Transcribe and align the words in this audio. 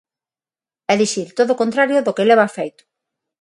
É 0.93 0.95
dicir, 1.03 1.27
todo 1.37 1.49
o 1.53 1.59
contrario 1.61 2.03
do 2.05 2.15
que 2.15 2.27
leva 2.29 2.53
feito. 2.57 2.83